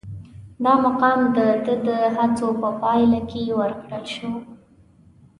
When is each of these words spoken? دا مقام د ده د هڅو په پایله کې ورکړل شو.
دا 0.63 0.73
مقام 0.85 1.19
د 1.35 1.37
ده 1.65 1.73
د 1.87 1.89
هڅو 2.17 2.47
په 2.61 2.69
پایله 2.81 3.19
کې 3.29 3.41
ورکړل 3.59 4.03
شو. 4.15 4.31